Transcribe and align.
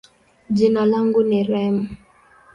jina 0.49 0.85
langu 0.85 1.23
ni 1.23 1.43
Reem. 1.43 1.77